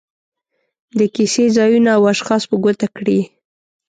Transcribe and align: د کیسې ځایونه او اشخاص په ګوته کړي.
د 0.97 0.99
کیسې 1.15 1.45
ځایونه 1.57 1.89
او 1.97 2.03
اشخاص 2.13 2.43
په 2.49 2.55
ګوته 2.63 2.87
کړي. 2.97 3.19